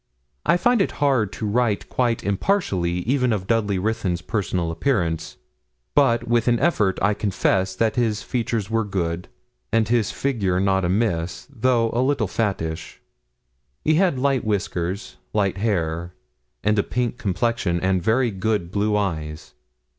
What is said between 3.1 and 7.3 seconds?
of Dudley Ruthyn's personal appearance; but, with an effort, I